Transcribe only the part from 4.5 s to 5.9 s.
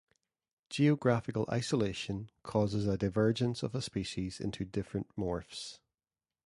different morphs.